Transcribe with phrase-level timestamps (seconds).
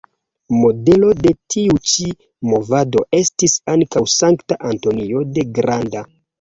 [0.61, 2.07] Modelo de tiu ĉi
[2.53, 6.07] movado estis ankaŭ Sankta Antonio la Granda.